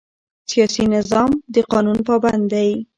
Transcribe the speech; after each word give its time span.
سیاسي 0.51 0.83
نظام 0.95 1.31
د 1.53 1.55
قانون 1.71 1.99
پابند 2.07 2.43
دی 2.53 2.71